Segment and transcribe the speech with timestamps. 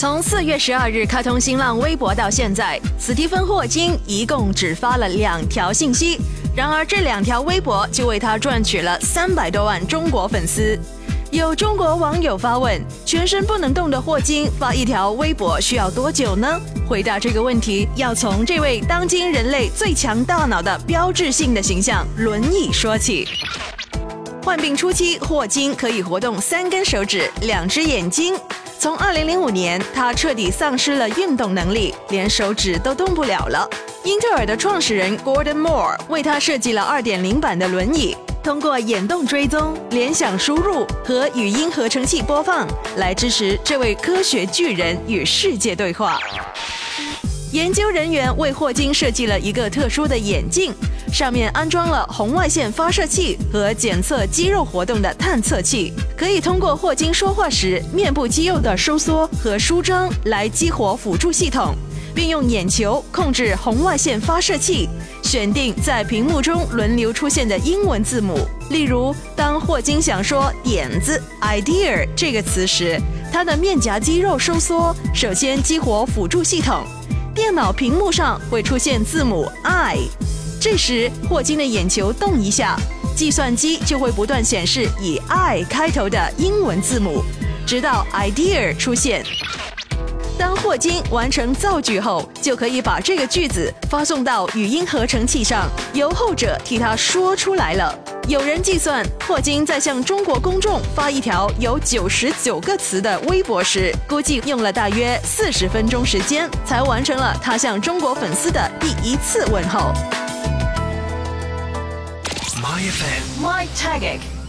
[0.00, 6.18] 从四月十二日开通新浪微博到现在，史蒂芬·霍金一共只发了两条信息，
[6.56, 10.78] 然而这两条微博就为他赚取了三百多万中国粉丝。
[11.30, 16.58] 有中国网友发问：全身不能动的霍金发一条微博需要多久呢？
[16.88, 23.28] 回答这个问题，要从这位当今人类最强大脑的标志性的形象——轮椅说起。
[24.42, 28.34] 患病初期，霍金可以活动三根手指、两只眼睛。
[28.80, 33.68] 从2005年，他彻底丧失了运动能力，连手指都动不了了。
[34.04, 38.16] 英特尔的创始人 Gordon Moore 为他设计了2.0版的轮椅。
[38.42, 42.66] 通过眼动追踪、联想输入和语音合成器播放，
[42.96, 46.18] 来支持这位科学巨人与世界对话。
[47.52, 50.72] 研究人员为霍金设计了一个特殊的眼镜，
[51.12, 61.74] 上面安装了红外线发射器和检测肌肉活动的探测器，可以通过霍金说话时面部肌肉的收缩和舒张来激活辅助系统。
[62.12, 64.88] 并用眼球控制红外线发射器，
[65.22, 68.36] 选定在屏幕中轮流出现的英文字母。
[68.68, 73.00] 例如，当霍金想说“点子 ”（idea） 这个词时，
[73.32, 76.82] 他的面颊肌肉收缩，首先激活辅助系统，
[77.34, 79.98] 电脑屏幕上会出现字母 “i”。
[80.60, 82.76] 这时，霍金的眼球动一下，
[83.16, 87.22] 计算机就会不断显示以 “i” 开头的英文字母，
[87.66, 89.24] 直到 “idea” 出现。
[90.40, 97.94] 当霍金完成造句后，就可以把这个句子发送到语音合成器上，由后者替他说出来了。
[98.26, 109.92] 有人计算，霍金在向中国公众发一条有九十九个词的微博时，估计用了大约四十分钟时间，才完成了他向中国粉丝的第一次问候。
[112.62, 114.39] My FM，My Tagic。